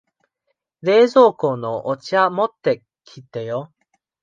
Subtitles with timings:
[0.79, 3.71] 冷蔵庫のお茶持ってきてよ。